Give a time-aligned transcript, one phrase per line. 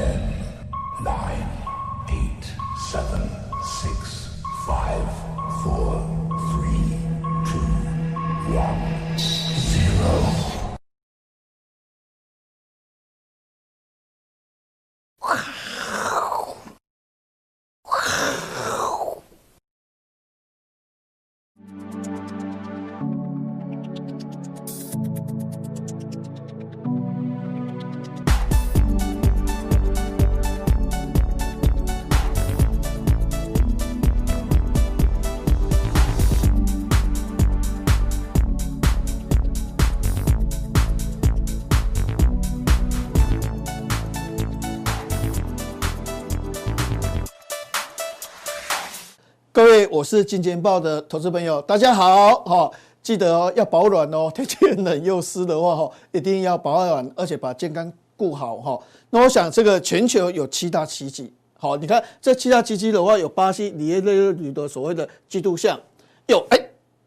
[0.00, 0.29] Okay.
[50.00, 52.70] 我是金钱豹的投资朋友，大家好哈！
[53.02, 58.80] 记得哦，要保暖哦，天气冷又湿的话哈，一定要保暖，而且把健康顾好哈。
[59.10, 65.78] 那我想，这个全球有七大奇迹，好，你看这七大奇迹的话，有巴西里约热内卢的所谓的基督像，
[66.28, 66.58] 有哎，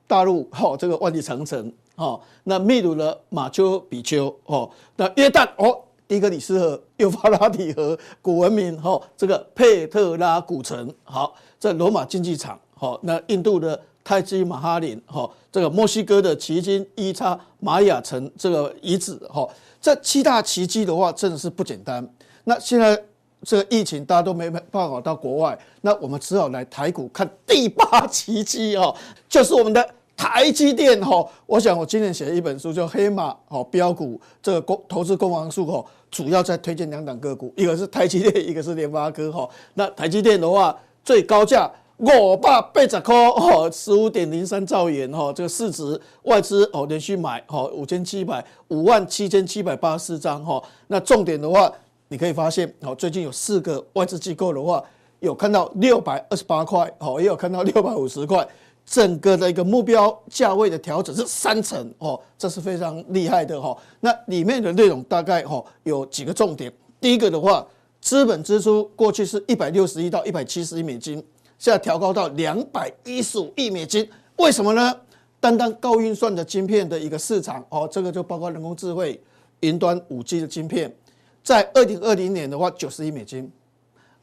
[0.05, 5.81] 大陆哈这个万里长城哈，那秘鲁的马丘比丘哦，那约旦哦。
[6.05, 19.47] 第一个里斯河、幼发拉底河、古文明，哈，这个佩特拉古城，好，这罗马竞技场，好，那印度的泰姬玛哈林，哈，这个墨西哥的奇金伊察玛雅城这个遗址，哈，
[19.79, 22.05] 这七大奇迹的话，真的是不简单。
[22.43, 23.01] 那现在
[23.43, 28.93] 这个疫情，大家都没办法到国外，那我们只好来台股看第八奇迹哦，
[29.29, 29.89] 就是我们的。
[30.15, 39.49] 台积电哈，我想我今年写了一本书叫《黑马哦标股》，这个公投资攻防术哈，主要在推荐两档个股，一个是台积电，一个是联发科哈。
[39.73, 50.61] 那台积电的话，最高价五百八十块哦，十五点零三兆元哈，这个市值外资哦连续买哦五千七百五万七千七百八十四张哈。
[50.87, 51.71] 那重点的话，
[52.07, 54.83] 你可以发现哦，最近有四个外资机构的话，
[55.19, 58.47] 有看到六百二十八块哦，也有看到六百五十块。
[58.85, 63.73] 整个的一个目标价位的调整是三成哦，这是非常厉害的哈。
[64.01, 66.69] 那里面的内容大概哈有几个重点。
[66.99, 67.65] 第一个的话，
[68.01, 71.23] 资本支出过去是一百六十亿到一百七十亿美金，
[71.63, 74.05] 现在调高到两百一十五亿美金。
[74.35, 74.93] 为什么呢？
[75.39, 79.17] 单单高运算的晶片的一个市场哦，这个就包括人工智慧、
[79.61, 80.93] 云端、五 G 的晶片，
[81.41, 83.49] 在二零二零年的话九十亿美金，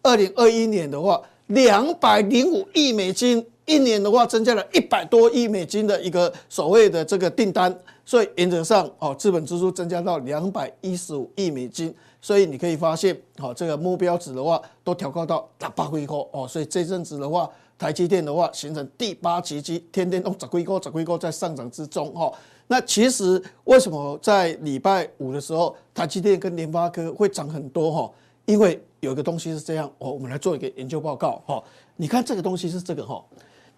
[0.02, 3.42] 二零二一年的话两百零五亿美金。
[3.64, 7.72] 一年的话，增加了一百多亿美金的一个所谓的这个订单，
[8.04, 17.48] 所以原则上哦，资本支出增加到两百一十五亿美金，所以你可以发现，哦，这个目标值的话都调高到十八块块哦，所以这阵子的话，
[17.78, 22.30] 台积电的话形成第八奇迹，天天都十块块十块块在上涨之中哈。
[22.66, 28.10] 那其实为什么在礼拜五的时候，台积电跟联发科会涨很多哈？
[28.44, 31.62] 因为有一个东西是这样哦，我们来做一个研究报告哈。
[31.96, 33.24] 你看这个东西是这个哈。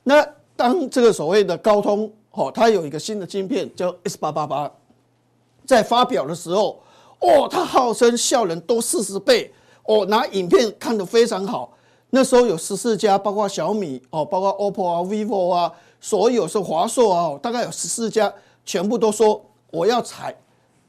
[0.03, 0.27] 那
[0.57, 4.71] 当这个所谓的高通，哦，它有一个新的晶片叫 S 八八八，
[5.65, 6.81] 在发表的时候，
[7.23, 9.53] 哦，它号称效能多四十倍，
[9.85, 11.73] 哦，拿影片看得非常好。
[12.11, 18.31] 那时候有十四家，包括小米，哦，包括 OPPO 啊、vivo 啊，所有是华硕啊，大概有十四家，
[18.65, 20.37] 全部都说我要采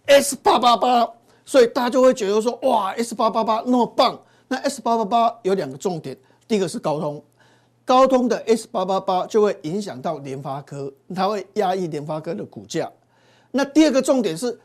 [0.07, 1.07] S 八八八，
[1.45, 4.19] 所以大家就会觉得说，哇，S 八八八那么棒。
[4.49, 6.17] 那 S 八八八有两个重点，
[6.47, 7.23] 第一个是高通。
[7.85, 12.91] 高通的 S 八八八就会影响到联发科，它会压抑联发科的股价。
[13.51, 14.59] 那第二个重点是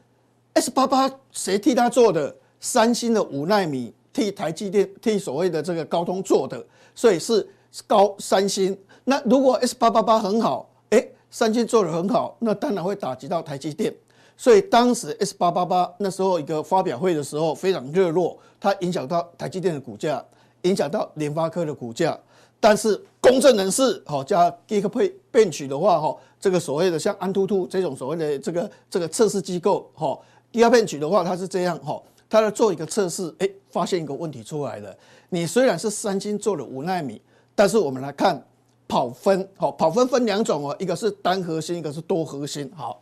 [0.58, 2.34] S 八八谁替他做的？
[2.58, 6.60] 三星的五奈米替台积电替所谓的这个高通做的，
[6.92, 7.48] 所以是
[7.86, 8.76] 高三星。
[9.04, 13.94] 那如果 S 八八八很好，哎，三星做的很好，那当然会打击到台积电。
[14.36, 20.24] 所以当时 S 八八八那时候一个发表会的时候非常热络，它影响到台积电的股价，
[20.62, 22.18] 影响到联发科的股价。
[22.58, 30.18] 但是公正人士，好加 Geekbench 的话，哈，这个所谓的像安兔兔这种所谓的这个这个测试机构，哈
[30.58, 34.92] 第二片曲的话，它是这样，哈，它在做一个测试，哎，发现一个问题出来了。
[35.28, 37.22] 你虽然是三星做了五纳米，
[37.54, 38.44] 但是我们来看
[38.88, 42.68] 跑分，好，跑分分两种哦，一个是单核心，一个是多核心。
[42.74, 43.00] 好，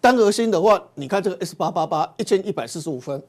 [0.00, 3.20] 单核心的话，你看这个 S 八八八一千一百四十五分，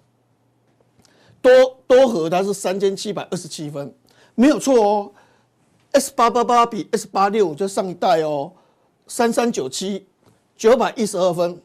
[1.42, 1.52] 多
[1.88, 3.92] 多核它是三千七百二十七分，
[4.36, 5.12] 没有错哦。
[5.94, 8.52] S 八八八比 S 八六就上一代哦，
[9.08, 10.06] 三三九七
[10.56, 11.60] 九百一十二分，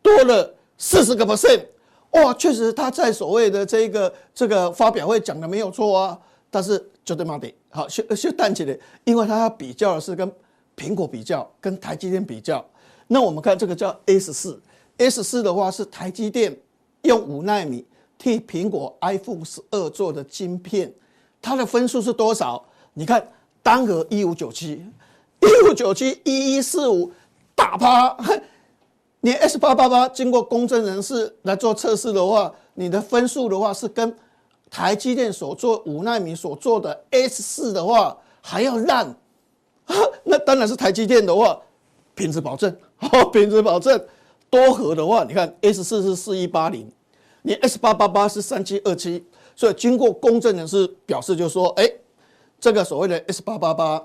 [0.00, 1.64] 多了四十个 percent，
[2.10, 6.18] 哇，确实他在所谓的这个这个发表会讲的没有错啊，
[6.50, 10.30] 但是就对嘛的，好，就就淡起来，因为他要比较的是跟
[10.76, 12.64] 苹果比较，跟台积电比较，
[13.06, 14.60] 那我们看这个叫 A 十四
[14.98, 16.56] ，A 十四的话是台积电
[17.02, 17.84] 用五奈米
[18.18, 20.92] 替苹果 iPhone 十二做的晶片，
[21.40, 22.62] 它的分数是多少？
[22.94, 23.26] 你看
[23.62, 24.84] 单核一五九七，
[25.40, 27.10] 一五九七一一四五
[27.54, 28.16] 打趴。
[29.24, 34.12] 你 S 八八八经过公证人士来做测试的话，你的分数的话是跟
[34.68, 39.14] 台积电所做五纳米所做的 S 四的话还要烂，
[40.24, 41.56] 那当然是台积电的话
[42.16, 42.76] 品质保证，
[43.32, 43.98] 品质保证。
[44.50, 46.90] 多核的话，你看 S 四是四一八零，
[47.42, 51.88] 你 S 八八八是三七二七，所以经过公证人士表示，就是说，哎，
[52.58, 54.04] 这个所谓的 S 八八八，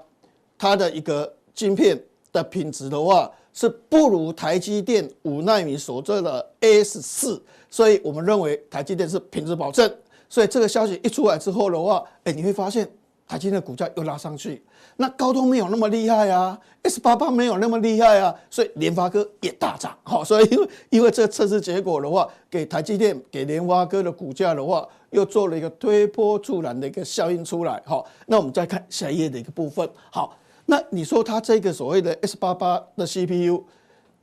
[0.59, 1.99] 它的一个晶片
[2.31, 3.31] 的品质的话。
[3.57, 9.91] 是不如台积电五纳米所做的 S 四，所以我们认为台积电是品质保证。
[10.29, 12.87] 所以这个消息一出来之后的话，哎，你会发现
[13.27, 14.61] 台积电的股价又拉上去。
[14.95, 19.97] 那高通没有那么厉害啊，S 八八没有那么厉害啊，所以联发科也大涨。
[20.03, 27.81] 好，所以因为因为这个测试结果的话，给台积电给联发科的股价的话，又做了一个推波助澜的一个效应出来。
[27.87, 29.89] 好，那我们再看下一页的一个部分。
[30.11, 30.37] 好。
[30.69, 33.63] 那你说它这个所谓的 S 八八的 CPU，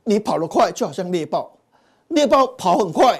[0.03, 1.51] 你跑得快就好像猎豹，
[2.09, 3.19] 猎豹跑很快，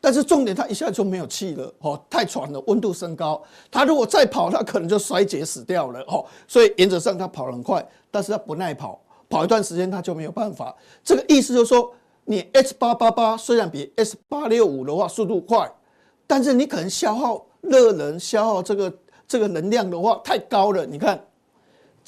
[0.00, 10.72] 但是重点它一下就没有气了，哦，太喘了，温度升高，它如果再跑，它可能就衰竭死掉了，哦，所以原则上它跑得很快，但是它不耐跑，跑一段时间它就没有办法。
[11.02, 11.92] 这个意思就是说，
[12.24, 15.68] 你 S 八八八虽然比 S 八六五的话速度快，
[16.24, 18.92] 但是你可能消耗热能、消耗这个
[19.26, 21.20] 这个能量的话太高了，你看。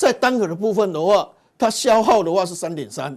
[0.02, 3.16] 在单核的部分的话，它消耗的话是三点三，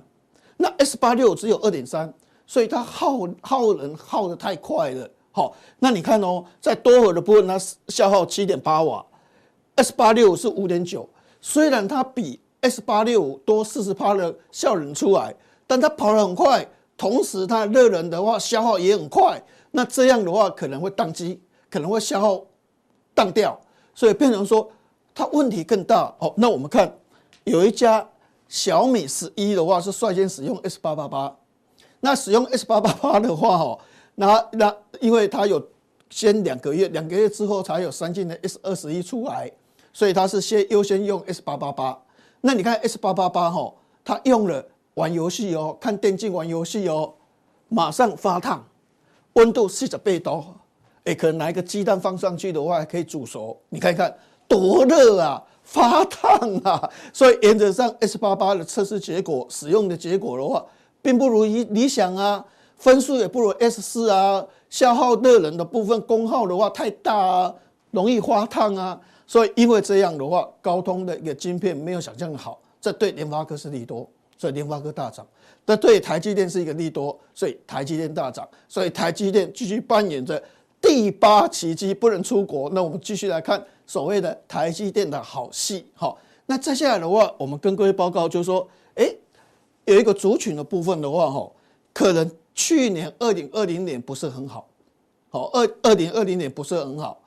[0.55, 2.13] 那 S 八六只有二点三，
[2.45, 5.09] 所以它耗耗能耗得太快了。
[5.31, 9.03] 好，那你看哦，在多核的部分它消耗七点八瓦
[9.77, 11.09] ，S 八六是五点九，
[11.41, 15.33] 虽然它比 S 八六多四十帕的效能出来，
[15.65, 16.63] 但它跑得很快，
[16.95, 19.41] 同时它热能的话消耗也很快，
[19.71, 22.43] 那这样的话可能会宕机，可能会消耗
[23.15, 23.59] 宕掉，
[23.95, 24.69] 所以变成说。
[25.15, 26.31] 它问题更大哦。
[26.35, 26.93] 那我们看，
[27.45, 28.05] 有一家
[28.49, 31.35] 小米十一的话是率先使用 S 八八八，
[32.01, 33.79] 那使用 S 八八八的话哦，
[34.15, 35.65] 那那因为它有
[36.09, 39.49] 先两个月，两个月之后才有三进的 S 二十一出来，
[39.93, 41.97] 所以它是先优先用 S 八八八。
[42.41, 43.73] 那你看 S 八八八哈，
[44.03, 44.63] 它用了
[44.95, 47.13] 玩游戏哦，看电竞玩游戏哦，
[47.69, 48.63] 马上发烫，
[49.33, 50.45] 温度四十倍多，
[51.05, 54.13] 哎，可能拿一个鸡蛋放上去的话还可以煮熟，你看看。
[54.47, 56.89] 多热啊，发烫啊！
[57.11, 60.63] 所以原则上，S 八八的测试结果、使用的结果的话，
[61.01, 62.43] 并不如理理想啊，
[62.77, 67.53] 分数也不如 S 四啊，消耗热能的部分功耗的话太大啊，
[67.91, 68.99] 容易发烫啊。
[69.27, 74.07] 所以因为这样的话，高通的一个晶片没有想象的好，这对联发科是利多，
[74.37, 75.25] 所以联发科大涨；
[75.65, 78.47] 这对台积电是一个利多，所以台积电大涨。
[78.69, 80.41] 所以台积电继续扮演着
[80.79, 82.69] 第八奇迹，不能出国。
[82.69, 83.59] 那我们继续来看。
[83.87, 86.17] 所谓的台积电的好戏，好，
[86.47, 89.15] 那接下来的话，我们跟各位报告就是说，哎，
[89.85, 91.51] 有一个族群的部分的话，哈，
[91.93, 94.67] 可能去年二零二零年不是很好，
[95.29, 97.21] 好，二二零二零年不是很好，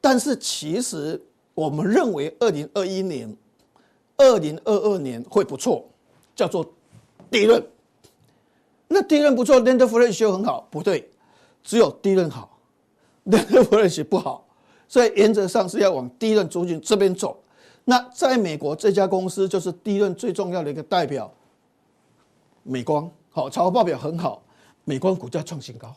[0.00, 1.20] 但是其实
[1.54, 3.36] 我们认为二零二一年、
[4.16, 5.84] 二零二二年会不错，
[6.34, 6.66] 叫做
[7.30, 7.64] 低润，
[8.88, 11.08] 那低润不错，NAND Flash 就很好，不对，
[11.62, 12.58] 只有低润好
[13.26, 14.43] ，NAND Flash 不好。
[14.94, 17.36] 所以原则上是要往第一轮族群这边走。
[17.84, 21.28] 那在美国这家公司就是第一轮最重要的一个代表，
[22.62, 24.40] 美光，好，财务报表很好，
[24.84, 25.92] 美光股价创新高。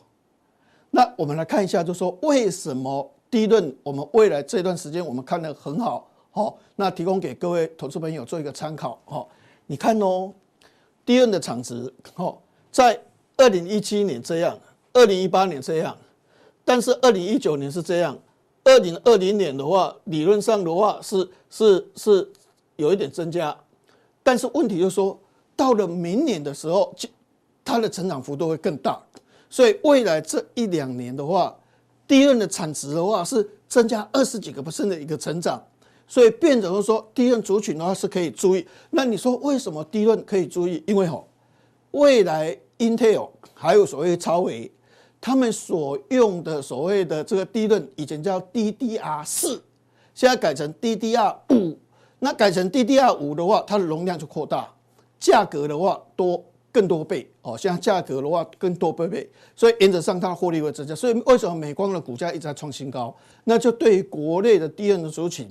[0.90, 9.28] 那我们来看一下，就说为什么第一轮我们未来这段时间我们看得很好，好，那提供给各位投资朋友做一个参考，好，
[9.68, 10.32] 你看哦，
[11.06, 12.42] 第一轮的产值，好，
[12.72, 13.00] 在
[13.36, 14.58] 二零一七年这样，
[14.92, 15.96] 二零一八年这样，
[16.64, 18.18] 但是二零一九年是这样。
[18.68, 22.28] 二零二零年的话，理论上的话是是是
[22.76, 23.56] 有一点增加，
[24.22, 25.18] 但是问题就是说，
[25.56, 27.08] 到了明年的时候，就
[27.64, 29.00] 它的成长幅度会更大，
[29.48, 31.56] 所以未来这一两年的话，
[32.06, 35.62] 低润的产值的话是增加二十几个 percent 的一个成长，
[36.06, 38.66] 所以变成说低润族群的话是可以注意。
[38.90, 40.84] 那你说为什么低润可以注意？
[40.86, 41.26] 因为吼，
[41.92, 44.70] 未来 Intel 还有所谓超微。
[45.20, 49.62] 他们所用的所谓的这个低润，以前叫 DDR 四，
[50.14, 51.78] 现在改成 DDR 五。
[52.20, 54.68] 那改成 DDR 五的话，它的容量就扩大，
[55.20, 57.56] 价格的话多更多倍哦。
[57.56, 60.96] 现在价格的话更多倍倍，所以原则上它的获利会增加。
[60.96, 63.14] 所以为什么美光的股价一直在创新高？
[63.44, 65.48] 那就对于国内的低润的族群，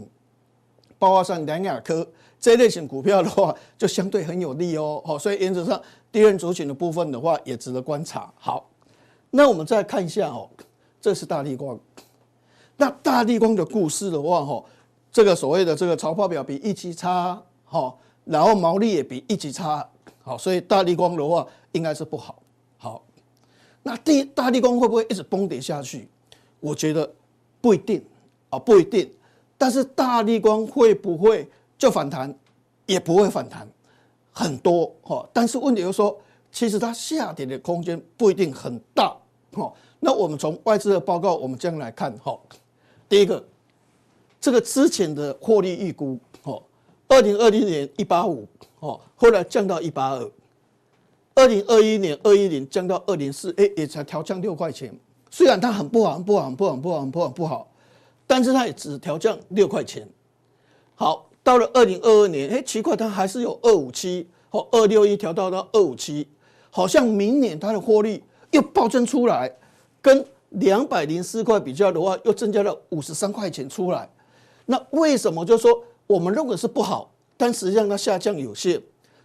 [1.00, 2.06] 包括像联亚科
[2.38, 5.02] 这类型股票的话，就相对很有利哦。
[5.06, 5.82] 好，所以原则上
[6.12, 8.30] 低润族群的部分的话，也值得观察。
[8.36, 8.70] 好。
[9.30, 10.50] 那我们再看一下哦，
[11.00, 11.80] 这是大立光。
[12.78, 14.64] 那大立光的故事的话，哈，
[15.12, 17.94] 这个所谓的这个财报表比一期差，哈，
[18.26, 19.88] 然后毛利也比一期差，
[20.24, 22.42] 好，所以大立光的话应该是不好。
[22.78, 23.04] 好，
[23.84, 26.08] 那第大立光会不会一直崩跌下去？
[26.60, 27.10] 我觉得
[27.62, 28.04] 不一定
[28.50, 29.12] 啊，不一定。
[29.58, 32.34] 但是大立光会不会就反弹？
[32.86, 33.68] 也不会反弹
[34.32, 35.28] 很多哈。
[35.34, 36.18] 但是问题就是说，
[36.52, 39.16] 其实它下跌的空间不一定很大
[39.54, 39.72] 哈。
[40.00, 42.38] 那我们从外资的报告，我们这样来看哈。
[43.10, 43.44] 第一个，
[44.40, 46.62] 这个之前的获利预估，哦，
[47.08, 48.48] 二零二零年一八五，
[48.80, 50.32] 哦，后来降到一八二，
[51.36, 54.94] 二零二一年二一零降到二零四，哎，也才调降六块钱。
[55.30, 57.72] 虽然它很不好，很不好，很不好，很不好，很不好，不好，
[58.26, 60.08] 但是它也只调降六块钱。
[60.96, 66.28] 好，到了二零二二年，哎，奇怪，它还是有二五七，哦，二六一调到到二五七，
[66.78, 69.52] 好像明年它的获利又暴增出来，
[70.00, 70.24] 跟。
[70.52, 74.10] 两百零四块比较的话，又增加了五十三块钱出来。
[74.66, 78.82] 那为什么就说我们认为是不好，但实际上它下降有限。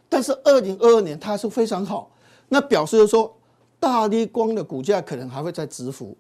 [0.09, 2.11] 但是二零二二年它是非常好，
[2.49, 3.32] 那表示就说
[3.78, 6.14] 大立光的股价可能还会再止幅。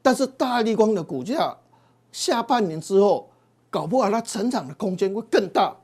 [0.00, 1.54] 但是大立光的股价
[2.12, 3.28] 下半年之后，
[3.68, 5.76] 搞不好它成长的空间会更大。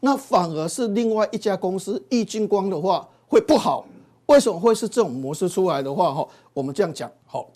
[0.00, 3.86] 那反而是另外一家公司易晶光的话会不好。
[4.26, 6.14] 为什么会是这种模式出来的话？
[6.14, 7.50] 哈，我们这样讲好。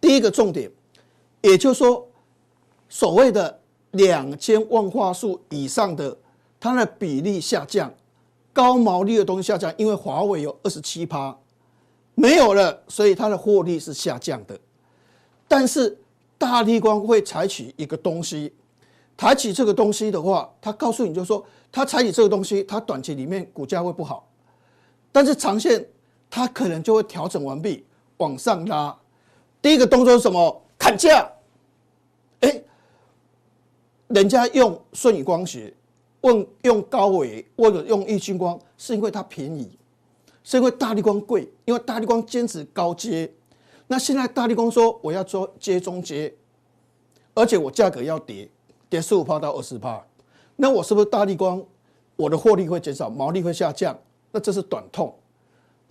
[0.00, 0.70] 第一个重点，
[1.42, 2.06] 也就是说，
[2.88, 3.60] 所谓的
[3.92, 6.16] 两千万画素以上的，
[6.60, 7.92] 它的比例下降，
[8.52, 11.36] 高毛利的东西下降，因为华为有二十七趴
[12.14, 14.58] 没有了，所以它的获利是下降的。
[15.48, 15.98] 但是
[16.38, 18.52] 大立光会采取一个东西，
[19.16, 24.28] 采取这个东西的话，它告诉你就是说，它采取这个东西，它短期里面股价会不好，
[25.10, 25.84] 但是长线
[26.34, 27.84] 它可能就会调整完毕，
[28.16, 28.92] 往上拉。
[29.62, 30.62] 第一个动作是什么？
[30.76, 31.30] 砍价。
[32.40, 32.60] 哎，
[34.08, 35.72] 人家用顺宇光学，
[36.22, 39.78] 问用高伟或者用亿晶光，是因为它便宜，
[40.42, 43.32] 是因为大立光贵，因为大立光坚持高阶。
[43.86, 46.34] 那现在大立光说我要做阶中阶，
[47.32, 48.50] 而且我价格要跌，
[48.90, 50.04] 跌十五趴到二十趴，
[50.56, 51.62] 那我是不是大立光？
[52.16, 53.96] 我的获利会减少，毛利会下降，
[54.32, 55.16] 那这是短痛，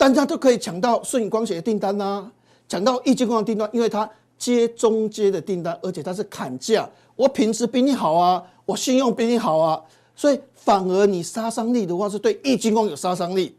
[0.04, 2.32] 但他都可以抢到舜宇光学的订单呐、啊。
[2.68, 4.06] 讲到亿晶光的订单，因为它
[4.36, 9.82] 接中阶的订单，而且它是砍价，我品质比你好啊，我信用比你好啊，
[10.14, 13.56] 所以反而你杀伤力的话是对亿晶光有杀伤力，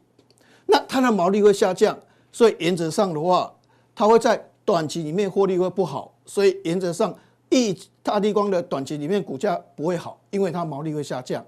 [0.68, 1.98] 那它的毛利会下降，
[2.32, 3.52] 所以原则上的话，
[3.96, 7.12] 它会在短期里面获利会不好，所以原则上
[7.50, 11.44] 亿大地光的短期里面股价不会好，因为它毛利会下降，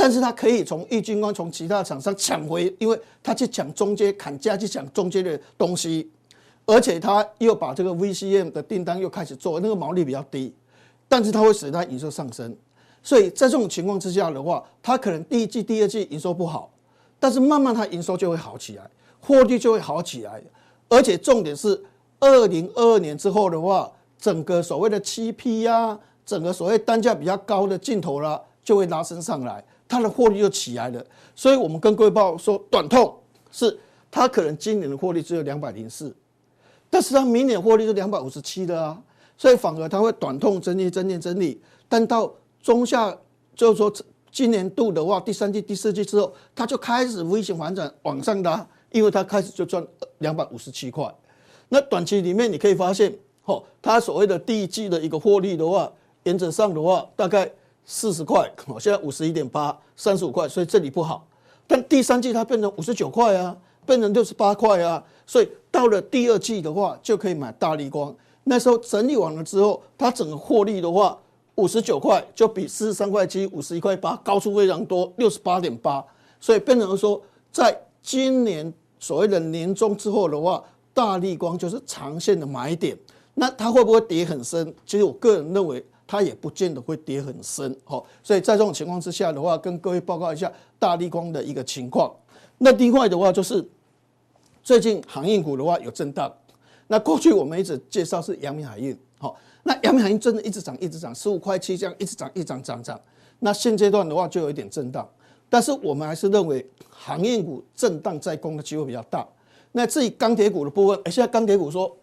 [0.00, 6.08] 但是它可以从亿晶光从其他厂商抢回，因为它去抢中间砍价去抢中间的东西。
[6.70, 10.54] 而且他又把这个 VCM 的订单又开始做，那个毛利比较低，
[11.08, 12.54] 但是它会使它营收上升，
[13.02, 16.70] 所以在这种情况之下的话，它可能第一季、第二季营收不好，
[17.18, 18.86] 但是慢慢它营收就会好起来，
[19.18, 20.42] 获利就会好起来。
[20.90, 21.82] 而且重点是，
[22.20, 31.04] 二零二二年之后的话，整个所谓的七 P 呀，整个所谓单价比较高的镜头啦，就会拉升上来，它的获利就起来了。
[31.34, 33.16] 所以我们跟各位报说，短痛
[33.50, 33.76] 是
[34.10, 36.14] 它可能今年的获利只有两百零四。
[36.90, 39.00] 但是它明年获利是两百五十七的啊，
[39.36, 43.16] 所以反而它会短痛整理整理整理，但到中下
[43.54, 43.92] 就是说
[44.30, 49.86] 今年度的话，第三季第四季之后，它就开始微型反转往上拉，因为它开始就赚
[50.18, 51.14] 两百五十七块。
[51.68, 55.92] 那短期里面你可以发现，吼，它所谓的第一季的一个获利的话，
[56.22, 57.50] 原则上的话大概
[57.88, 61.26] 四十块，现在五十一点八，三十五块，所以这里不好。
[61.66, 63.56] 但第三季它变成五十九块啊。
[63.86, 68.14] 变成六十八块啊，所以到了第二季的话，就可以买大立光。
[68.44, 71.18] 那时候整理完了之后，它整个获利的话，
[71.54, 76.04] 五十九块就比四十三块七、五十一块八高出非常多，六十八点八。
[76.38, 77.18] 所以变成说，
[77.50, 82.94] 在今年所谓的年终之后的话，大立光就是长线的买点。
[83.32, 84.74] 那它会不会跌很深？
[84.84, 87.72] 其实我个人认为，它也不见得会跌很深。
[87.84, 92.12] 好，所以在这种情况之下的话，跟各位报告一下大立光的一个情况。
[92.58, 93.64] 那另外的话就是。
[94.60, 96.30] 最近航运股的话有震荡，
[96.88, 103.00] 那过去我们一直介绍是阳明海运，好，那阳明海运真的一直涨一直涨，十五块七这样一直涨一直涨涨涨，
[103.38, 105.08] 那现阶段的话就有一点震荡，
[105.48, 109.26] 但是我们还是认为航运股震荡再攻的机会比较大。
[109.72, 111.96] 那至于钢铁股的部分，哎，现在钢铁股说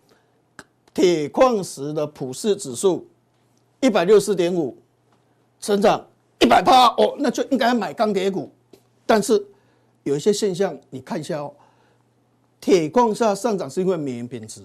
[0.92, 3.06] 铁矿石的普氏指数
[3.86, 4.76] 一百六十四点五，
[5.60, 6.04] 成长
[6.40, 8.52] 一百趴哦，那就应该买钢铁股，
[9.06, 9.46] 但是
[10.02, 11.54] 有一些现象你看一下哦。
[12.60, 14.64] 铁矿砂上涨是因为美元贬值，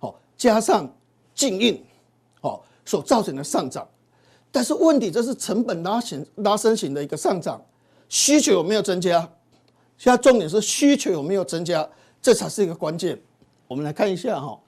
[0.00, 0.92] 好，加上
[1.36, 1.80] 禁运，
[2.40, 3.86] 哦，所造成的上涨。
[4.50, 7.64] 但是问题，这是成本拉型拉升型的一个上涨，
[8.08, 9.20] 需求有没有增加？
[9.96, 11.88] 现在重点是需求有没有增加，
[12.20, 13.16] 这才是一个关键。
[13.68, 14.58] 我们来看一下哈，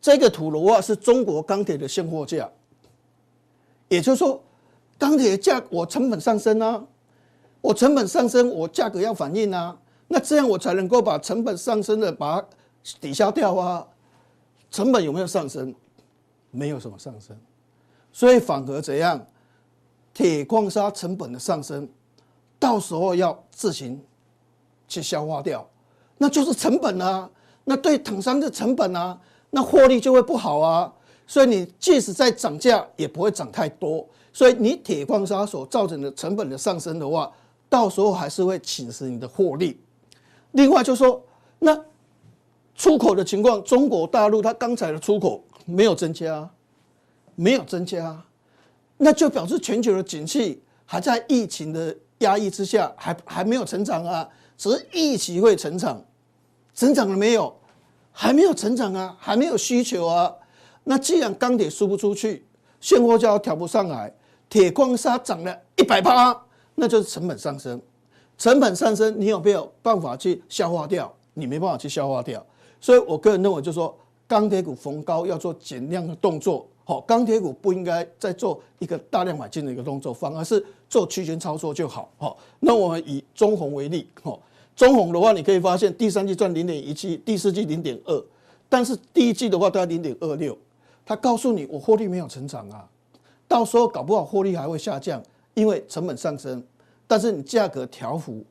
[0.00, 2.48] 这个土楼啊是中国钢铁的现货价，
[3.88, 4.40] 也就是说，
[4.98, 6.84] 钢铁价我成本上升啊，
[7.60, 9.76] 我成本上升，我价格要反映啊，
[10.08, 12.48] 那这样我才能够把成本上升的把它
[13.00, 13.86] 抵消掉啊。
[14.70, 15.74] 成本有没有上升？
[16.50, 17.36] 没有什么上升，
[18.12, 19.24] 所以反而怎样？
[20.14, 21.86] 铁矿砂成本的上升，
[22.58, 24.02] 到时候要自行
[24.88, 25.68] 去消化掉，
[26.16, 27.28] 那就是成本啊。
[27.64, 30.92] 那对厂商的成本啊，那获利就会不好啊。
[31.26, 34.06] 所以你即使再涨价，也不会涨太多。
[34.32, 37.32] 所以你铁矿砂所造成的成本的上升的话，
[37.68, 39.80] 到时候还是会侵蚀你的获利。
[40.52, 41.20] 另外就是说，
[41.58, 41.76] 那
[42.74, 46.48] 出口的情况，中国大陆它刚才的出口没有增加，
[47.34, 48.22] 没有增加，
[48.98, 56.00] 那就表示全球的景气还在疫情的压抑之下，还还没有成长啊，只是预期会成长。
[56.74, 57.56] 成长了没有？
[58.18, 60.34] 还没有成长啊，还没有需求啊。
[60.84, 62.46] 那既然钢铁输不出去，
[62.80, 64.10] 现货价调不上来，
[64.48, 66.34] 铁矿砂涨了一百趴，
[66.74, 67.78] 那就是成本上升。
[68.38, 71.14] 成本上升，你有没有办法去消化掉？
[71.34, 72.42] 你没办法去消化掉。
[72.80, 73.94] 所以我个人认为，就是说
[74.26, 76.66] 钢铁股逢高要做减量的动作。
[76.84, 82.10] 好，钢铁股不应该再做一个大量买进的一个动作，反而是做区间操作就好。
[82.16, 84.40] 好，那我们以中鸿为例，好。
[84.76, 88.24] 中鸿的话，你可以发现第三季赚零点一七，第四季零点二，
[88.68, 90.56] 但是第一季的话都要零点二六。
[91.04, 92.86] 他告诉你，我获利没有成长啊，
[93.48, 95.22] 到时候搞不好获利还会下降，
[95.54, 96.62] 因为成本上升，
[97.06, 98.44] 但是你价格调幅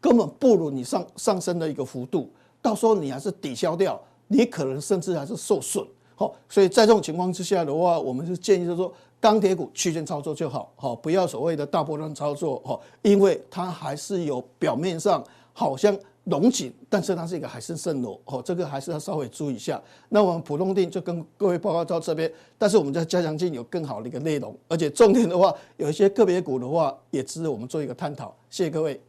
[0.00, 2.28] 根本不如你上上升的一个幅度，
[2.60, 5.82] 到时候你还是抵消掉，你可能甚至还是受损。
[6.14, 15.24] 好，所以在这种情况之下的话，我们是建议就是说，钢铁股区间操作就好，好，不要所谓的大波段操作，哈，因为它还是有表面上。
[15.52, 19.80] 好像龙井，但是它是一个海市蜃楼哦，这个还是要稍微注意一下。
[20.08, 28.34] 那我们普通店就跟各位报告到这边，但是我们在加强錠有更好的一个内容，而且重点的话，有一些个别股的话，也值得我们做一个探讨。
[28.48, 29.00] 谢谢各位。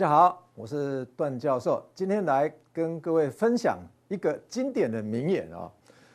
[0.00, 5.70] 大家好，我是段教授，今天来跟各位分享一个经典的名言啊。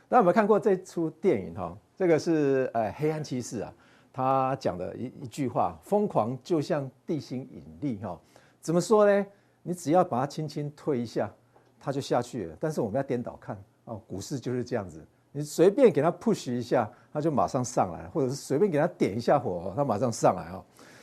[0.10, 1.72] 大家有没有看过这出电影哈？
[1.96, 3.72] 这个是呃黑暗骑士啊，
[4.12, 8.20] 他讲的一一句话：疯狂就像地心引力哈。
[8.60, 9.24] 怎么说呢？
[9.62, 11.32] 你只要把它轻轻推一下，
[11.80, 12.58] 它就下去了。
[12.60, 15.00] 但是我们要颠倒看哦，股市就是这样子，
[15.32, 20.60] 你随便给它 push 一下，它就马上上来；或者是随便给它点一下火，它马上上来啊。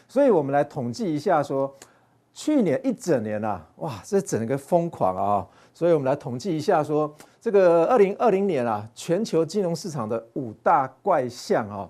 [0.09, 1.73] 所以我们来统计一下说。
[2.35, 5.47] 去年一整年啊，哇，这整个疯狂啊！
[5.75, 11.89] 所以我们来统计一下，说这个二零二零年啊，全球金融市场的五大怪象啊，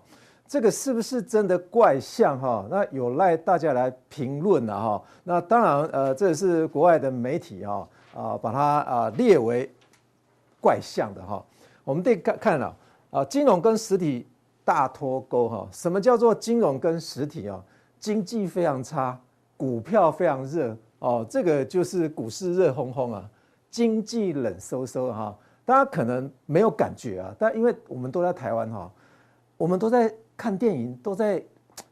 [0.48, 2.66] 这个是不是真的怪象哈？
[2.68, 5.02] 那有赖大家来评论了哈。
[5.22, 9.72] 那当然，呃，这是国外的媒体啊啊，把它啊列为
[10.60, 11.44] 怪象的哈。
[11.84, 12.76] 我们得看看了
[13.10, 14.26] 啊，金融跟实体
[14.64, 15.68] 大脱钩哈。
[15.70, 17.62] 什么叫做金融跟实体啊？
[18.00, 19.18] 经济非常差。
[19.62, 23.30] 股票非常热哦，这个就是股市热烘烘啊，
[23.70, 25.38] 经济冷飕飕哈。
[25.64, 28.90] 大家可能没有感觉啊，但因为我们都在台湾哈，
[29.56, 31.40] 我们都在看电影，都在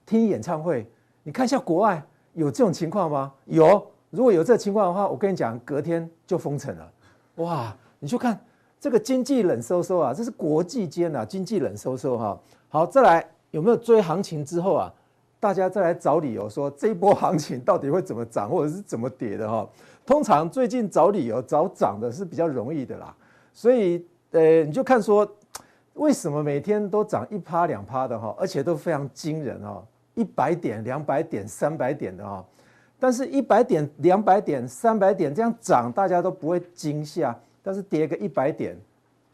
[0.04, 0.85] 听演唱会。
[1.22, 3.33] 你看一下国外有这种情况吗？
[3.44, 6.92] 有，如果有这情况的话，我跟你讲，隔天就封城了。
[7.37, 8.37] 哇，你就看
[8.80, 12.40] 这个经济冷飕飕啊，这是国际间啊经济冷飕飕哈。
[12.68, 14.92] 好，再来有没有追行情之后啊？
[15.40, 19.66] 大家再来找理由说这一波行情到底会怎么涨或者是怎么跌的哈？
[20.05, 23.16] 通常最近找理由找涨的是比较容易的啦，
[23.55, 25.26] 所以呃你就看说
[25.94, 29.83] 为什么每天都涨一趴两趴的哈，而且都非常惊人哈，
[30.14, 32.44] 一百点、两百点、三百点的哈，
[32.98, 38.79] 但是一百点、两百点、三百点这样涨大家都不会惊吓，但是跌个一百点，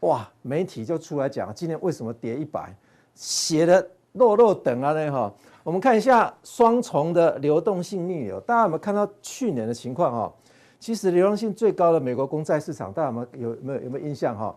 [0.01, 2.73] 哇，媒体就出来讲今天为什么跌一百，
[3.13, 5.33] 写的落落等啊那哈。
[5.67, 10.33] 我们看一下双重的流动性逆流，大家有没有看到去年的情况哈？
[10.79, 14.55] 其实流动性最高的美国公债市场，大家有没有有没有有没有印象哈？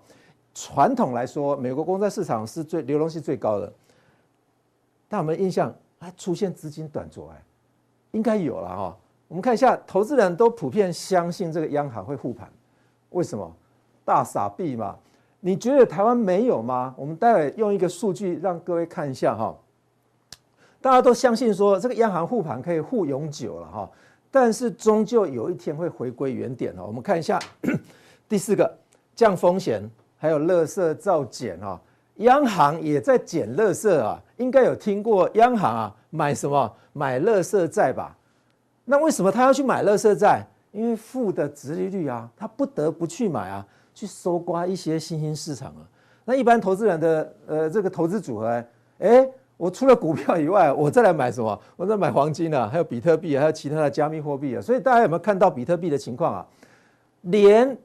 [0.55, 3.67] 传统来说，美国公债市场是最流动性最高的。
[5.09, 5.75] 大家有没有印象？
[5.99, 7.43] 还出现资金短缺，哎，
[8.13, 8.97] 应该有了哈。
[9.27, 12.49] 我们看一下，投资人都普遍相信这个央行会护盘，
[13.09, 13.53] 为什么？
[14.05, 14.97] 大傻币嘛。
[15.41, 16.95] 你觉得台湾没有吗？
[16.97, 19.53] 我们待会用一个数据让各位看一下哈。
[20.83, 23.91] 大家都相信说这个央行护盘可以护永久了哈，
[24.31, 26.85] 但是终究有一天会回归原点哦。
[26.87, 27.39] 我们看一下
[28.27, 28.79] 第四个，
[29.15, 29.83] 降风险，
[30.17, 31.79] 还有垃圾造减哈。
[32.17, 38.17] 央行也在减垃圾啊，应该有听过央行啊买什么买垃圾债吧？
[38.87, 40.43] 那为什么他要去买垃圾债？
[40.73, 45.85] 因为负的殖利率啊，他不得不去买啊，去搜刮一些新兴市场啊。
[46.25, 48.65] 那一般投资人的呃这个投资组合，
[49.01, 49.29] 哎。
[49.61, 51.61] 我除了股票以外，我再来买什么？
[51.77, 54.63] 我再买黄金啊，还有比特币，还有其他的加密货币啊。
[54.63, 56.47] 所以大家有没有看到比特币的情况啊？
[57.21, 57.77] 连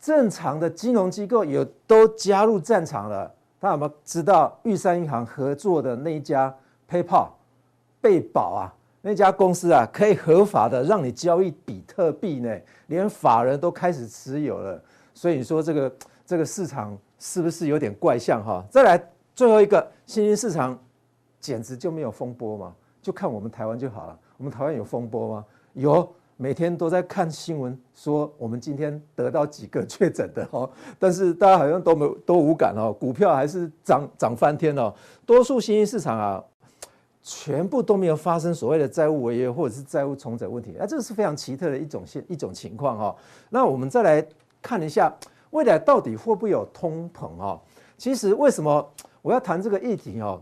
[0.00, 3.32] 正常的金融机构也都加入战场了。
[3.60, 6.52] 大家有没有知道玉山银行合作的那一家
[6.90, 7.28] PayPal
[8.00, 8.74] 被保啊？
[9.00, 12.52] 那家公司啊，可以合法的让你交易比特币呢？
[12.88, 14.82] 连法人都开始持有了。
[15.14, 15.92] 所以你说这个
[16.26, 18.64] 这个市场是不是有点怪象哈？
[18.68, 19.00] 再来
[19.36, 20.76] 最后一个新兴市场。
[21.42, 24.18] 简直就没有风波嘛，就看我们台湾就好了。
[24.38, 25.44] 我们台湾有风波吗？
[25.74, 30.70] 有，每天都在看新闻，说我们今天得到几个确诊的哦。
[31.00, 34.94] 但是大家好像都没都无感哦，股票还是涨涨翻天哦。
[35.26, 36.44] 多数新兴市场啊，
[37.22, 40.76] 全部都没有发生所谓的债务违约或者是债务重整问题。
[40.78, 43.16] 啊，这是非常奇特的一种现一种情况哈。
[43.50, 44.24] 那我们再来
[44.62, 45.12] 看一下，
[45.50, 47.60] 未来到底会不会有通膨哦？
[47.98, 48.88] 其实为什么
[49.22, 50.40] 我要谈这个议题哦？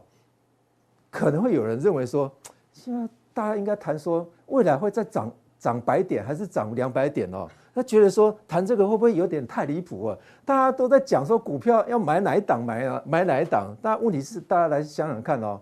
[1.11, 2.31] 可能会有人认为说，
[2.73, 7.49] 现在大家应该谈说未来会再涨涨百点还是涨两百点哦？
[7.75, 10.17] 他觉得说谈这个会不会有点太离谱啊？
[10.45, 13.75] 大家都在讲说股票要买哪一档买啊买哪一档？
[13.81, 15.61] 但问题是大家来想想看哦，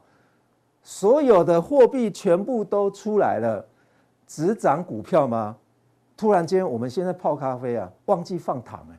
[0.83, 3.65] 所有的货币全部都出来了，
[4.27, 5.57] 只涨股票吗？
[6.17, 8.99] 突然间我们现在泡咖啡啊，忘记放糖哎，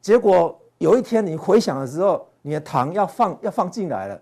[0.00, 4.20] 结果有一天你回想的时候，你的糖要放要放进来了。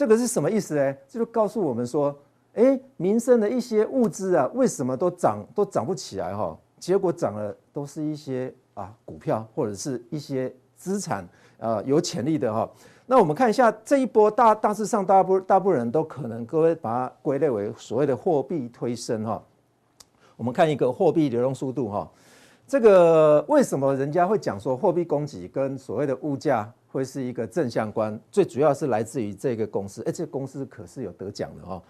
[0.00, 0.96] 这个是什么意思呢？
[1.06, 2.18] 这就告诉我们说，
[2.54, 6.56] 哎，民生的一些物资啊，为什么都涨都涨不起来哈？
[6.78, 12.66] 结果涨了都是一些啊股票或者是一些资产啊有潜力的哈。
[13.04, 19.42] 那我们看一下这一波大大致上大部大部分人都可能各位把它归类为所谓的货币推升哈。
[20.34, 22.10] 我们看一个货币流动速度哈，
[22.70, 26.72] 这个为什么人家会讲说货币供给跟所谓的物价？
[26.86, 31.82] 会是一个正相关，最主要是来自于这个公司，哎，这个公司可是有得奖的哦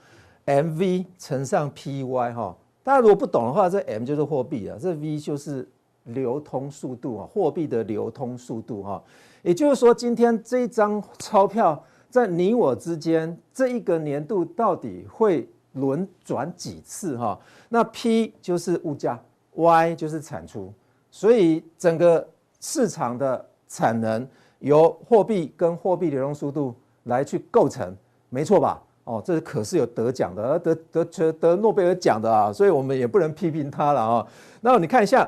[0.46, 5.68] ，MV 乘上 PY 哈，大家如果不懂的话，这 M 就是货币啊，这 V 就是
[6.04, 9.02] 流通速度啊，货币的流通速度哈，
[9.42, 17.38] 也就是说，今天这一张钞票在你我之间，这一个年度到底会轮转几次哈？
[17.68, 19.18] 那 P 就是物价
[19.54, 20.72] ，Y 就是产出，
[21.10, 22.28] 所以整个
[22.60, 24.26] 市场的产能。
[24.60, 27.96] 由货币跟货币流动速度来去构成，
[28.28, 28.82] 没错吧？
[29.04, 34.26] 哦，这可是有得奖的，得得得得诺贝尔奖的啊，所以我们也不能批评他了啊。
[34.60, 35.26] 那你看一下，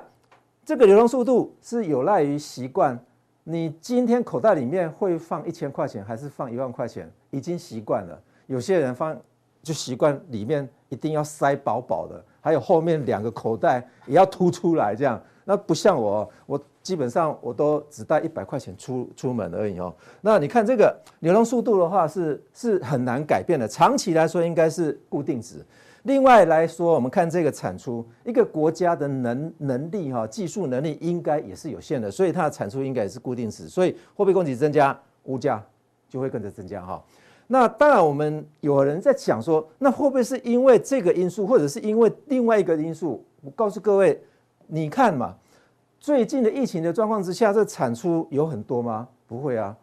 [0.66, 3.02] 这个流动速度是有赖于习惯。
[3.44, 7.10] 你今天口袋里面会放一千块钱还是放一万块钱？
[7.30, 8.22] 已经习惯了。
[8.48, 9.18] 有些人放
[9.62, 15.18] 就习惯里面一定要塞饱饱的，还有后面两个口袋也要凸出来这样。
[15.44, 19.92] 那不像我，我基本上我都只带一百块钱出出门而已哦。
[20.20, 25.64] 那你看这个流动速度的话是是很难改变的，长期来说应该是固定值。
[26.04, 33.68] 另外来说，我们看这个产出，一个国家的能能力哈，技术能力应该也是有限的，所以它的产出应该也是固定值。
[33.68, 35.64] 所以货币供给增加，物价
[36.08, 37.02] 就会跟着增加哈。
[37.52, 43.22] 那当然，我们有人在讲说，那会不会是因为这个因素，或者是因为另外一个因素？
[43.42, 44.18] 我告诉各位。
[44.68, 45.34] 你看嘛，
[46.00, 49.06] 最近的疫情的状况之下，这产出有很多吗？
[49.26, 49.76] 不会啊，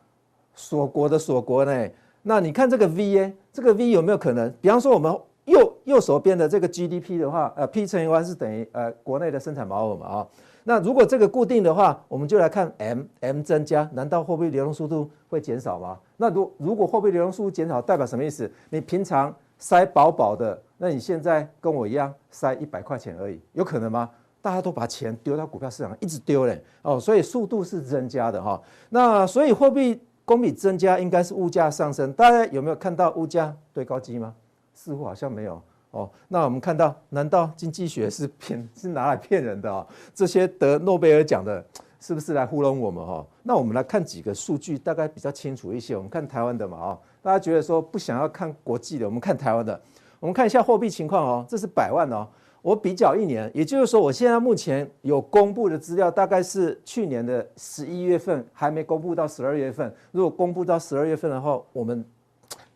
[0.55, 1.89] 锁国的锁国呢。
[2.23, 4.51] 那你看这个 V 哎，这个 V 有没有可能？
[4.60, 10.27] 比方说我们右右手边的这个 GDP 的话，呃，P 乘以 Y 是等于呃国内的生产毛额嘛啊。
[10.63, 15.98] 那如果这个固定的话，我们就来看 M，M 增加，难道货币流动速度会减少吗？
[16.17, 18.50] 那如如果货币流动速度减少，代表什么意思？
[18.69, 24.10] 你平常塞饱饱的，那你现在跟我一样塞一百块钱而已，有可能吗？
[24.41, 28.62] 大家都把钱丢到股票市场，一直丢嘞哦，所以速度是增加的哈。
[28.89, 32.13] 那所以货币供给增加，应该是物价上升。
[32.13, 34.34] 大家有没有看到物价对高机吗？
[34.74, 36.10] 似乎好像没有哦。
[36.28, 39.86] 那我们看到，难道经济学是骗是拿来骗人的哦？
[40.13, 41.63] 这些得诺贝尔奖的，
[41.99, 43.25] 是不是来糊弄我们哈？
[43.43, 45.95] 那我们来看几个数据，大概比较清楚一些。
[45.95, 49.80] 我们看台湾的嘛啊，大家觉得说不想要看国际的，我们看台湾的。
[50.19, 52.28] 我们看一下货币情况哦，这是百万哦。
[52.62, 59.95] 我比较一年，也就是说，我现在目前有公布的资料，大概是去年的十一月份，还没公布到十二月份。
[60.12, 62.04] 如果公布到十二月份的话，我们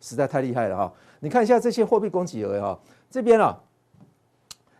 [0.00, 0.92] 实在太厉害了哈。
[1.20, 2.78] 你看一下这些货币供给额哈，
[3.14, 3.56] 这边啊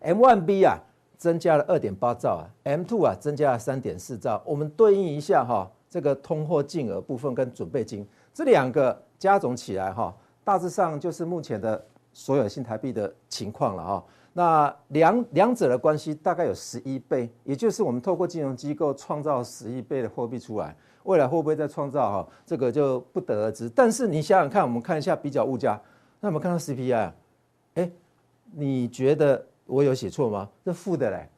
[0.02, 0.76] ，M1B 啊
[1.16, 4.42] 增加了二点八兆啊，M2 啊增加了三点四兆。
[4.44, 11.80] 我们对应一下哈，这个通货净额部分跟准备金这两个加总起来哈，大致上就是目前的
[12.12, 14.04] 所有新台币的情况了哈。
[14.32, 22.28] 那两两者的关系大概有十一倍，也就是我们透过金融机构创造十一倍的货币出来，未来会不会再创造哈？
[22.44, 23.70] 这个就不得而知。
[23.70, 25.80] 但是你想想看，我们看一下比较物价，
[26.18, 27.12] 那我们看到 CPI，
[27.74, 27.92] 哎，
[28.52, 30.48] 你觉得我有写错吗？
[30.64, 31.28] 这负的嘞，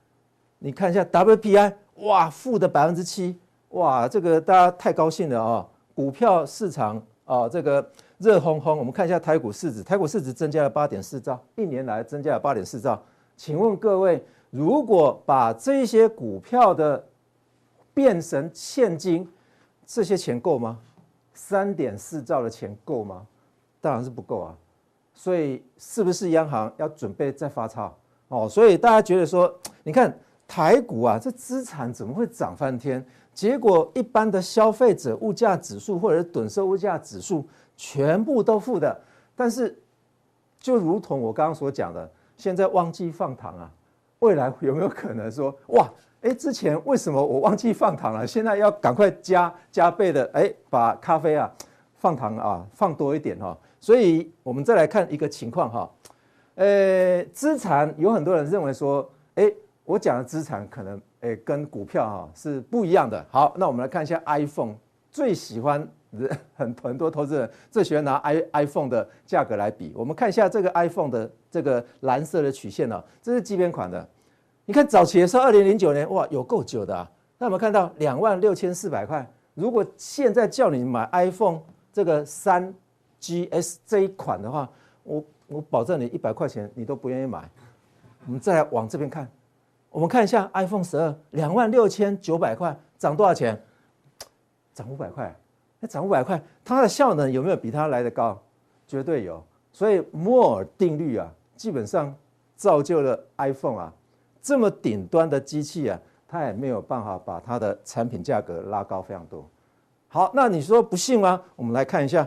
[0.59, 3.39] 你看一下 WPI，哇，负的百分之七，
[3.71, 5.67] 哇，这个大家太高兴了啊！
[5.95, 7.91] 股票市场啊，这个。
[8.19, 12.99] 热烘烘，我们看一下台股市值，台股市值增加了八点四兆，一年来增加了八点四兆。
[13.37, 17.05] 请问各位，如果把这些股票的
[17.93, 19.31] 变成现金，
[19.85, 20.79] 这些钱够吗？
[21.35, 23.27] 三点四兆的钱够吗？
[23.83, 24.57] 当然是不够啊。
[25.17, 27.93] 所以是不是央行要准备再发钞？
[28.29, 29.53] 哦，所以大家觉得说，
[29.83, 33.05] 你看台股啊，这资产怎么会涨翻天？
[33.35, 37.45] 结果一般的消费者物价指数或者是趸售物价指数。
[37.79, 38.99] 全部都负的，
[39.35, 39.79] 但是
[40.59, 43.71] 就如同我刚刚所讲的，现在忘记放糖啊，
[44.21, 45.87] 未来有没有可能说哇，
[46.23, 48.27] 哎，之前为什么我忘记放糖了？
[48.27, 51.53] 现在要赶快加加倍的，哎，把咖啡啊
[51.97, 53.55] 放糖啊放多一点哈。
[53.81, 55.91] 所以我们再来看一个情况哈，
[56.57, 59.53] 呃，资产有很多人认为说，哎，
[59.85, 63.25] 我讲的资产可能哎跟股票哈是不一样的。
[63.31, 64.75] 好，那我们来看一下 iPhone
[65.11, 65.89] 最喜欢。
[66.55, 74.09] 很很多投资人最喜欢拿 i iPhone 的价格来比，我们看一下这个 iPhone 的这个蓝色的曲线呢，这是基本款的。
[74.65, 77.11] 你看早期的时候，二零零九年哇，有够久的啊。
[77.37, 81.61] 那我们看到两万六千四百块，如果现在叫你买 iPhone
[81.93, 82.73] 这个三
[83.27, 84.69] GS 这一款的话，
[85.03, 87.51] 我我保证你一百块钱你都不愿意买。
[88.25, 89.29] 我们再来往这边看，
[89.91, 93.61] 我们看一下 iPhone 十二，两万六千九百块，涨多少钱？
[94.73, 95.35] 涨五百块。
[95.81, 98.41] 那涨五百块，它的效能有没有比它来得高？
[98.87, 99.43] 绝对有。
[99.73, 102.15] 所以摩尔定律啊，基本上
[102.55, 103.93] 造就了 iPhone 啊
[104.41, 109.45] 这么顶端的机器啊，它也没有办法把它的产品价格拉高非常多。
[110.09, 111.43] 好，那你说不信吗？
[111.57, 112.27] 我们来看一下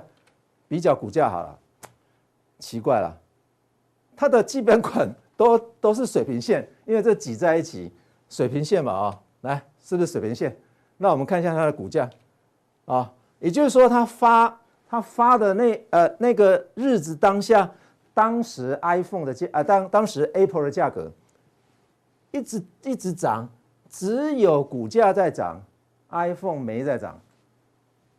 [0.70, 1.60] 比较股价好了。
[2.60, 3.18] 奇怪了，
[4.16, 7.90] 它的基本款都都是水平线，因为这挤在一起，
[8.30, 10.56] 水平线嘛啊、来是不是水平线？
[10.98, 12.10] 那我们看一下它的股价
[12.86, 13.12] 啊。
[13.40, 17.72] 也就是说，它发它发的那呃那个日子当下，
[18.14, 21.10] 当时 iPhone 的价啊当当时 Apple 的价格
[22.32, 23.48] 一直一直涨，
[23.90, 25.62] 只有股价在涨
[26.10, 27.18] ，iPhone 没在涨。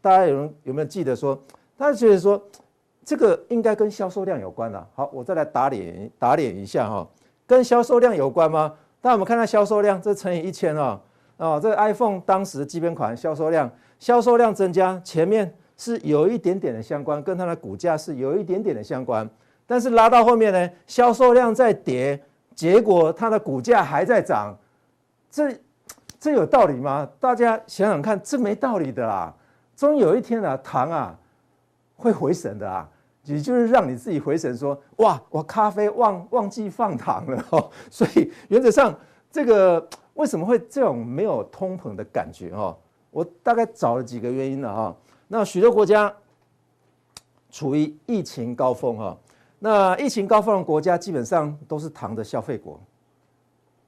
[0.00, 1.38] 大家有人有没有记得说？
[1.80, 2.40] 他觉得说
[3.02, 4.86] 这个应该跟销售量有关了。
[4.94, 7.08] 好，我再来打脸打脸一下哈，
[7.46, 8.74] 跟销售量有关吗？
[9.00, 11.00] 那我们看到销售量这乘以一千啊
[11.38, 13.70] 啊，这个 iPhone 当时基本款销售量。
[13.98, 19.28] 销售量增加，前面是有一点点的相关，跟它的股价是有一点点的相关。
[19.66, 22.18] 但是拉到后面呢，销售量在跌，
[22.54, 24.54] 结果它的股价还在涨，
[25.30, 25.54] 这
[26.18, 27.08] 这有道理吗？
[27.18, 29.34] 大家想想看，这没道理的啦。
[29.76, 31.18] 终有一天啊，糖啊
[32.00, 32.88] 会回神的啊，
[33.24, 37.70] 也就是让你自己回神说，哇，我咖啡忘忘记放糖了哦。
[37.90, 38.98] 所以原则上，
[39.30, 42.74] 这个为什么会这种没有通膨的感觉哦？
[43.10, 44.96] 我大概找了几个原因了哈，
[45.28, 46.10] 那许多国家
[47.50, 49.18] 处于疫情高峰哈，
[49.58, 52.80] 那疫情高峰的国家基本上都是糖的消费国，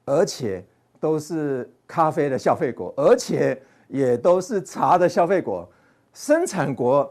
[0.05, 0.63] 而且
[0.99, 5.67] 都是咖啡的消费国，而且也都是茶的消费国，
[6.13, 7.09] 生产国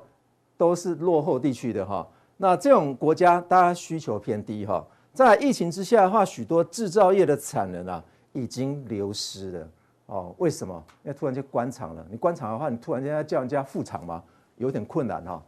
[0.63, 2.07] 都是落后地区的哈。
[2.37, 9.69] 那这种国家大家需求偏低哈，在疫情之下的话，许多制造业的产能啊已经流失了。
[10.07, 10.81] 哦，为什么？
[11.03, 12.07] 因为突然间关厂了。
[12.09, 14.23] 你关厂的话，你突然间要叫人家复厂吗？
[14.57, 15.43] 有点困难哈。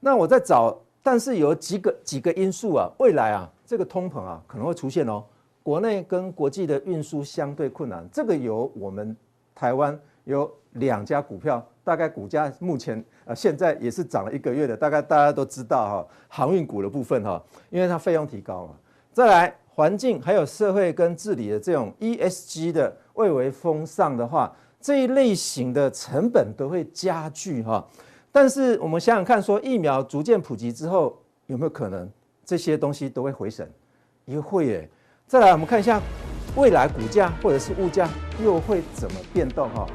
[0.00, 5.24] 那我在找，但是有几个几个因素啊，未来啊，这个通膨啊可能会出现哦。
[5.62, 9.16] 国内跟国际的运输相对困难，这个有我们
[9.54, 18.74] 台湾有两家股票，大概股价目前呃现在也是涨了一个月的，大概大家都知道哈，航运股的部分哈，因为它费用提高嘛。
[19.14, 19.54] 再来。
[19.78, 27.86] 环境还有社会跟治理的这种 ESG 的蔚为风尚的话，这一类型的成本都会加剧哈。
[28.32, 32.10] 但是我们想想看，说疫苗逐渐普及之后，有没有可能
[32.44, 33.64] 这些东西都会回升？
[34.24, 34.90] 也会耶。
[35.28, 36.02] 再来，我们看一下
[36.56, 38.10] 未来股价或者是物价
[38.42, 39.86] 又会怎么变动哈？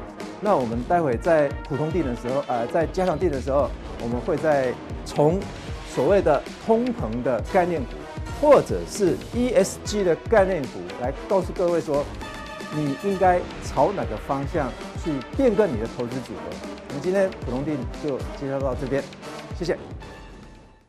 [0.44, 3.70] 那我们待会在普通地的时候，呃，在加强地的时候，
[4.02, 4.70] 我们会再
[5.06, 5.40] 从
[5.88, 7.92] 所谓的通膨的概念股，
[8.42, 12.04] 或者是 ESG 的概念股来告诉各位说，
[12.74, 14.70] 你应该朝哪个方向
[15.02, 16.54] 去变更你的投资组合。
[16.88, 17.72] 我们今天普通地
[18.06, 19.02] 就介绍到这边，
[19.58, 19.78] 谢谢。